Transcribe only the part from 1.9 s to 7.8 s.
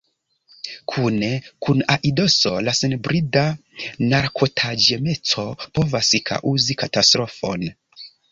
aidoso la senbrida narkotaĵemeco povas kaŭzi katastrofon.